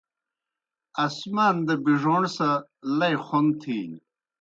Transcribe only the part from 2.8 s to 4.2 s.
لئی خون تِھینیْ۔